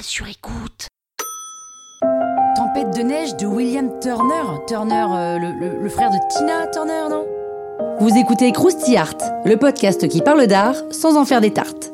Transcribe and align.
Sur 0.00 0.26
écoute. 0.26 0.88
Tempête 2.56 2.96
de 2.96 3.02
neige 3.02 3.36
de 3.36 3.46
William 3.46 3.90
Turner. 4.00 4.42
Turner, 4.66 5.06
euh, 5.14 5.38
le, 5.38 5.52
le- 5.52 5.82
le 5.82 5.88
frère 5.88 6.10
de 6.10 6.16
Tina 6.32 6.66
Turner, 6.72 7.08
non? 7.10 7.24
Vous 8.00 8.16
écoutez 8.16 8.50
Krusty 8.52 8.96
Art, 8.96 9.16
le 9.44 9.56
podcast 9.56 10.08
qui 10.08 10.20
parle 10.22 10.46
d'art 10.46 10.74
sans 10.90 11.16
en 11.16 11.24
faire 11.24 11.40
des 11.40 11.52
tartes. 11.52 11.92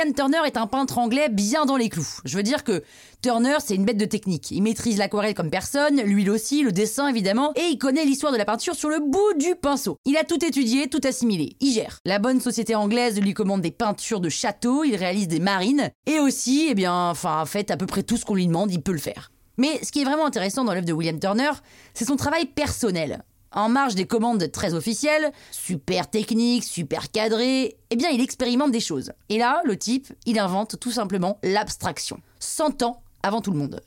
William 0.00 0.14
Turner 0.14 0.46
est 0.46 0.56
un 0.56 0.66
peintre 0.66 0.96
anglais 0.96 1.28
bien 1.28 1.66
dans 1.66 1.76
les 1.76 1.90
clous. 1.90 2.20
Je 2.24 2.34
veux 2.34 2.42
dire 2.42 2.64
que 2.64 2.82
Turner, 3.20 3.56
c'est 3.58 3.74
une 3.74 3.84
bête 3.84 3.98
de 3.98 4.06
technique. 4.06 4.50
Il 4.50 4.62
maîtrise 4.62 4.96
l'aquarelle 4.96 5.34
comme 5.34 5.50
personne, 5.50 6.00
l'huile 6.00 6.30
aussi, 6.30 6.62
le 6.62 6.72
dessin 6.72 7.08
évidemment, 7.08 7.52
et 7.54 7.66
il 7.70 7.76
connaît 7.76 8.06
l'histoire 8.06 8.32
de 8.32 8.38
la 8.38 8.46
peinture 8.46 8.74
sur 8.74 8.88
le 8.88 8.98
bout 8.98 9.34
du 9.38 9.56
pinceau. 9.56 9.98
Il 10.06 10.16
a 10.16 10.24
tout 10.24 10.42
étudié, 10.42 10.88
tout 10.88 11.02
assimilé. 11.04 11.54
Il 11.60 11.72
gère. 11.72 11.98
La 12.06 12.18
bonne 12.18 12.40
société 12.40 12.74
anglaise 12.74 13.20
lui 13.20 13.34
commande 13.34 13.60
des 13.60 13.72
peintures 13.72 14.20
de 14.20 14.30
châteaux, 14.30 14.84
il 14.84 14.96
réalise 14.96 15.28
des 15.28 15.38
marines, 15.38 15.90
et 16.06 16.18
aussi, 16.18 16.68
eh 16.70 16.74
bien, 16.74 17.10
enfin, 17.10 17.42
en 17.42 17.46
fait, 17.46 17.70
à 17.70 17.76
peu 17.76 17.84
près 17.84 18.02
tout 18.02 18.16
ce 18.16 18.24
qu'on 18.24 18.36
lui 18.36 18.46
demande, 18.46 18.72
il 18.72 18.80
peut 18.80 18.92
le 18.92 18.98
faire. 18.98 19.30
Mais 19.58 19.84
ce 19.84 19.92
qui 19.92 20.00
est 20.00 20.06
vraiment 20.06 20.24
intéressant 20.24 20.64
dans 20.64 20.72
l'œuvre 20.72 20.86
de 20.86 20.94
William 20.94 21.20
Turner, 21.20 21.50
c'est 21.92 22.06
son 22.06 22.16
travail 22.16 22.46
personnel. 22.46 23.22
En 23.52 23.68
marge 23.68 23.96
des 23.96 24.06
commandes 24.06 24.50
très 24.52 24.74
officielles, 24.74 25.32
super 25.50 26.08
techniques, 26.08 26.64
super 26.64 27.10
cadrées, 27.10 27.76
eh 27.90 27.96
bien 27.96 28.08
il 28.10 28.20
expérimente 28.20 28.70
des 28.70 28.80
choses. 28.80 29.12
Et 29.28 29.38
là, 29.38 29.60
le 29.64 29.76
type, 29.76 30.12
il 30.24 30.38
invente 30.38 30.78
tout 30.78 30.92
simplement 30.92 31.38
l'abstraction. 31.42 32.20
100 32.38 32.82
ans 32.82 33.02
avant 33.22 33.40
tout 33.40 33.50
le 33.50 33.58
monde. 33.58 33.80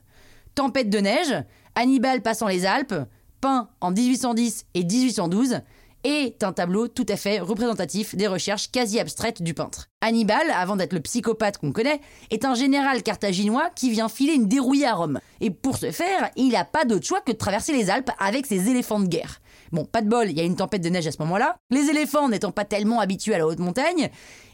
Tempête 0.56 0.90
de 0.90 1.00
neige, 1.00 1.34
Hannibal 1.76 2.22
passant 2.22 2.48
les 2.48 2.66
Alpes, 2.66 2.96
peint 3.40 3.70
en 3.80 3.92
1810 3.92 4.66
et 4.74 4.84
1812, 4.84 5.62
est 6.04 6.44
un 6.44 6.54
tableau 6.54 6.88
tout 6.88 7.06
à 7.10 7.16
fait 7.16 7.40
représentatif 7.40 8.16
des 8.16 8.28
recherches 8.28 8.72
quasi 8.72 9.00
abstraites 9.00 9.42
du 9.42 9.54
peintre. 9.54 9.90
Hannibal, 10.02 10.52
avant 10.56 10.76
d'être 10.76 10.94
le 10.94 11.00
psychopathe 11.00 11.58
qu'on 11.58 11.72
connaît, 11.72 12.02
est 12.30 12.46
un 12.46 12.56
général 12.56 13.04
carthaginois 13.04 13.70
qui 13.76 13.90
vient 13.90 14.10
filer 14.10 14.34
une 14.34 14.48
dérouillée 14.48 14.88
à 14.88 14.96
Rome. 14.96 15.20
Et 15.42 15.50
pour 15.50 15.78
ce 15.78 15.92
faire, 15.92 16.30
il 16.36 16.50
n'a 16.50 16.66
pas 16.66 16.86
d'autre 16.86 17.06
choix 17.06 17.22
que 17.22 17.32
de 17.32 17.38
traverser 17.38 17.74
les 17.74 17.90
Alpes 17.90 18.12
avec 18.20 18.46
ses 18.46 18.70
éléphants 18.70 19.00
de 19.00 19.08
guerre. 19.08 19.42
Bon, 19.72 19.86
pas 19.86 20.02
de 20.02 20.10
bol, 20.10 20.30
il 20.30 20.38
y 20.38 20.42
a 20.42 20.44
une 20.44 20.56
tempête 20.56 20.84
de 20.84 20.90
neige 20.90 21.08
à 21.08 21.12
ce 21.12 21.22
moment-là. 21.22 21.56
Les 21.72 21.90
éléphants 21.90 22.30
n'étant 22.30 22.52
pas 22.52 22.66
tellement 22.66 23.00
habitués 23.00 23.36
à 23.36 23.40
la 23.40 23.48
haute 23.48 23.60
montagne, 23.60 24.10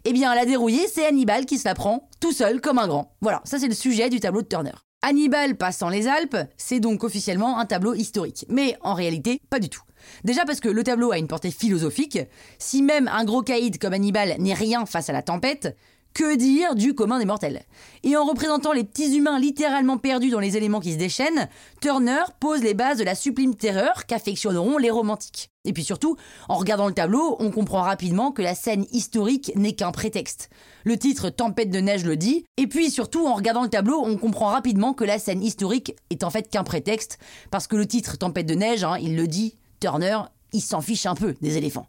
eh 0.05 0.13
bien, 0.13 0.33
la 0.33 0.45
dérouillée, 0.45 0.87
c'est 0.87 1.05
Hannibal 1.05 1.45
qui 1.45 1.57
se 1.57 1.67
la 1.67 1.75
prend 1.75 2.09
tout 2.19 2.31
seul 2.31 2.61
comme 2.61 2.79
un 2.79 2.87
grand. 2.87 3.15
Voilà, 3.21 3.41
ça 3.43 3.59
c'est 3.59 3.67
le 3.67 3.73
sujet 3.73 4.09
du 4.09 4.19
tableau 4.19 4.41
de 4.41 4.47
Turner. 4.47 4.71
Hannibal 5.01 5.55
passant 5.55 5.89
les 5.89 6.07
Alpes, 6.07 6.37
c'est 6.57 6.79
donc 6.79 7.03
officiellement 7.03 7.57
un 7.59 7.65
tableau 7.65 7.93
historique. 7.93 8.45
Mais 8.49 8.77
en 8.81 8.93
réalité, 8.93 9.41
pas 9.49 9.59
du 9.59 9.69
tout. 9.69 9.81
Déjà 10.23 10.45
parce 10.45 10.59
que 10.59 10.69
le 10.69 10.83
tableau 10.83 11.11
a 11.11 11.17
une 11.17 11.27
portée 11.27 11.51
philosophique. 11.51 12.19
Si 12.57 12.81
même 12.81 13.07
un 13.07 13.25
gros 13.25 13.41
caïd 13.41 13.77
comme 13.77 13.93
Hannibal 13.93 14.35
n'est 14.39 14.53
rien 14.53 14.85
face 14.85 15.09
à 15.09 15.13
la 15.13 15.21
tempête, 15.21 15.75
que 16.13 16.35
dire 16.35 16.75
du 16.75 16.95
commun 16.95 17.19
des 17.19 17.25
mortels? 17.25 17.61
Et 18.03 18.17
en 18.17 18.25
représentant 18.25 18.73
les 18.73 18.83
petits 18.83 19.15
humains 19.15 19.39
littéralement 19.39 19.97
perdus 19.97 20.31
dans 20.31 20.39
les 20.39 20.57
éléments 20.57 20.79
qui 20.79 20.93
se 20.93 20.97
déchaînent, 20.97 21.47
Turner 21.81 22.23
pose 22.39 22.61
les 22.61 22.73
bases 22.73 22.97
de 22.97 23.03
la 23.03 23.15
sublime 23.15 23.55
terreur 23.55 24.05
qu'affectionneront 24.05 24.77
les 24.77 24.89
romantiques. 24.89 25.51
Et 25.65 25.73
puis 25.73 25.83
surtout, 25.83 26.15
en 26.47 26.55
regardant 26.55 26.87
le 26.87 26.93
tableau, 26.93 27.35
on 27.39 27.51
comprend 27.51 27.81
rapidement 27.81 28.31
que 28.31 28.41
la 28.41 28.55
scène 28.55 28.85
historique 28.91 29.51
n'est 29.55 29.73
qu'un 29.73 29.91
prétexte. 29.91 30.49
Le 30.83 30.97
titre 30.97 31.29
Tempête 31.29 31.69
de 31.69 31.79
neige 31.79 32.05
le 32.05 32.15
dit, 32.15 32.45
et 32.57 32.67
puis 32.67 32.89
surtout, 32.89 33.27
en 33.27 33.35
regardant 33.35 33.63
le 33.63 33.69
tableau, 33.69 34.01
on 34.03 34.17
comprend 34.17 34.47
rapidement 34.47 34.93
que 34.93 35.03
la 35.03 35.19
scène 35.19 35.43
historique 35.43 35.95
est 36.09 36.23
en 36.23 36.29
fait 36.29 36.49
qu'un 36.49 36.63
prétexte, 36.63 37.19
parce 37.51 37.67
que 37.67 37.75
le 37.75 37.85
titre 37.85 38.17
Tempête 38.17 38.47
de 38.47 38.55
neige, 38.55 38.83
hein, 38.83 38.97
il 38.99 39.15
le 39.15 39.27
dit, 39.27 39.58
Turner, 39.79 40.19
il 40.53 40.61
s'en 40.61 40.81
fiche 40.81 41.05
un 41.05 41.15
peu 41.15 41.35
des 41.41 41.57
éléphants. 41.57 41.87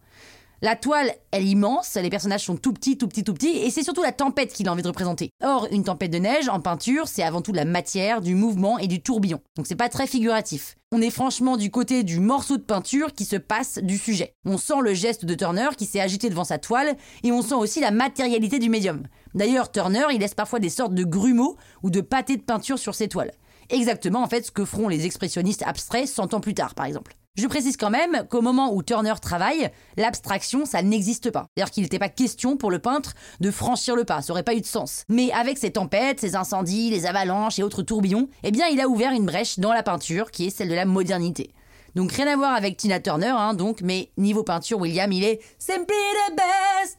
La 0.63 0.77
toile, 0.77 1.11
elle 1.31 1.45
est 1.45 1.53
immense, 1.53 1.95
les 1.95 2.11
personnages 2.11 2.45
sont 2.45 2.57
tout 2.57 2.75
petits, 2.75 2.99
tout 2.99 3.09
petits, 3.09 3.25
tout 3.25 3.33
petits, 3.33 3.57
et 3.57 3.71
c'est 3.71 3.83
surtout 3.83 4.03
la 4.03 4.13
tempête 4.13 4.53
qu'il 4.53 4.69
a 4.69 4.73
envie 4.73 4.83
de 4.83 4.89
représenter. 4.89 5.31
Or, 5.43 5.67
une 5.71 5.85
tempête 5.85 6.11
de 6.11 6.19
neige, 6.19 6.51
en 6.51 6.61
peinture, 6.61 7.09
c'est 7.09 7.23
avant 7.23 7.41
tout 7.41 7.53
de 7.53 7.57
la 7.57 7.65
matière, 7.65 8.21
du 8.21 8.35
mouvement 8.35 8.79
et 8.79 8.87
du 8.87 9.01
tourbillon. 9.01 9.41
Donc 9.57 9.67
c'est 9.67 9.75
pas 9.75 9.89
très 9.89 10.07
figuratif. 10.07 10.77
On 10.93 11.01
est 11.01 11.09
franchement 11.09 11.57
du 11.57 11.71
côté 11.71 12.03
du 12.03 12.21
morceau 12.21 12.59
de 12.59 12.63
peinture 12.63 13.15
qui 13.15 13.25
se 13.25 13.37
passe 13.37 13.79
du 13.79 13.97
sujet. 13.97 14.35
On 14.45 14.59
sent 14.59 14.83
le 14.83 14.93
geste 14.93 15.25
de 15.25 15.35
Turner 15.35 15.69
qui 15.79 15.87
s'est 15.87 16.01
agité 16.01 16.29
devant 16.29 16.45
sa 16.45 16.59
toile, 16.59 16.95
et 17.23 17.33
on 17.33 17.41
sent 17.41 17.55
aussi 17.55 17.81
la 17.81 17.91
matérialité 17.91 18.59
du 18.59 18.69
médium. 18.69 19.05
D'ailleurs, 19.35 19.73
Turner, 19.73 20.05
il 20.13 20.21
laisse 20.21 20.35
parfois 20.35 20.59
des 20.59 20.69
sortes 20.69 20.93
de 20.93 21.05
grumeaux 21.05 21.57
ou 21.83 21.89
de 21.89 22.03
pâtés 22.03 22.37
de 22.37 22.43
peinture 22.43 22.79
sur 22.79 22.95
ses 22.95 23.09
toiles. 23.09 23.33
Exactement 23.71 24.23
en 24.23 24.29
fait 24.29 24.45
ce 24.45 24.51
que 24.51 24.67
feront 24.67 24.89
les 24.89 25.07
expressionnistes 25.07 25.63
abstraits 25.65 26.07
100 26.07 26.35
ans 26.35 26.41
plus 26.41 26.55
tard, 26.55 26.75
par 26.75 26.85
exemple. 26.85 27.17
Je 27.37 27.47
précise 27.47 27.77
quand 27.77 27.91
même 27.91 28.27
qu'au 28.29 28.43
moment 28.43 28.75
où 28.75 28.83
Turner 28.83 29.15
travaille, 29.23 29.71
l'abstraction, 29.97 30.67
ça 30.67 30.83
n'existe 30.83 31.31
pas. 31.31 31.47
C'est-à-dire 31.55 31.71
qu'il 31.71 31.85
n'était 31.85 31.99
pas 31.99 32.09
question 32.09 32.57
pour 32.57 32.71
le 32.71 32.81
peintre 32.81 33.15
de 33.39 33.51
franchir 33.51 33.95
le 33.95 34.05
pas, 34.05 34.21
ça 34.21 34.33
aurait 34.33 34.43
pas 34.43 34.55
eu 34.55 34.61
de 34.61 34.67
sens. 34.67 35.05
Mais 35.09 35.31
avec 35.33 35.57
ses 35.57 35.71
tempêtes, 35.71 36.21
ses 36.21 36.35
incendies, 36.35 36.91
les 36.91 37.07
avalanches 37.07 37.59
et 37.59 37.63
autres 37.63 37.83
tourbillons, 37.83 38.29
eh 38.43 38.51
bien 38.51 38.67
il 38.67 38.81
a 38.81 38.89
ouvert 38.89 39.13
une 39.13 39.27
brèche 39.27 39.59
dans 39.61 39.73
la 39.73 39.83
peinture 39.85 40.33
qui 40.33 40.47
est 40.47 40.51
celle 40.51 40.69
de 40.69 40.75
la 40.75 40.85
modernité. 40.85 41.53
Donc 41.95 42.13
rien 42.13 42.27
à 42.27 42.37
voir 42.37 42.55
avec 42.55 42.77
Tina 42.77 43.01
Turner, 43.01 43.35
hein, 43.37 43.55
donc, 43.55 43.81
mais 43.81 44.11
niveau 44.17 44.43
peinture, 44.43 44.79
William, 44.79 45.11
il 45.11 45.25
est 45.25 45.41
simply 45.59 45.97
the 46.29 46.37
best. 46.37 46.99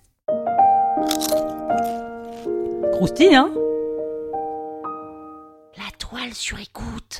Croustille, 2.94 3.36
hein? 3.36 3.52
La 5.78 5.92
toile 5.98 6.34
sur 6.34 6.59
écoute. 6.59 7.19